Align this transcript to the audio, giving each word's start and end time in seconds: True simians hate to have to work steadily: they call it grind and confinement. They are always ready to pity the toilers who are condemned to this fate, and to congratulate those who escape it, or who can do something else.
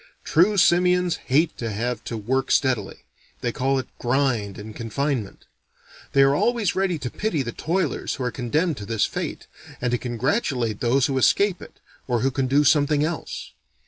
True 0.23 0.57
simians 0.57 1.17
hate 1.27 1.55
to 1.59 1.69
have 1.69 2.03
to 2.05 2.17
work 2.17 2.49
steadily: 2.49 3.03
they 3.41 3.51
call 3.51 3.77
it 3.77 3.87
grind 3.99 4.57
and 4.57 4.75
confinement. 4.75 5.45
They 6.13 6.23
are 6.23 6.33
always 6.33 6.73
ready 6.73 6.97
to 6.97 7.11
pity 7.11 7.43
the 7.43 7.51
toilers 7.51 8.15
who 8.15 8.23
are 8.23 8.31
condemned 8.31 8.77
to 8.77 8.85
this 8.87 9.05
fate, 9.05 9.45
and 9.79 9.91
to 9.91 9.99
congratulate 9.99 10.79
those 10.79 11.05
who 11.05 11.19
escape 11.19 11.61
it, 11.61 11.79
or 12.07 12.21
who 12.21 12.31
can 12.31 12.47
do 12.47 12.63
something 12.63 13.03
else. 13.03 13.51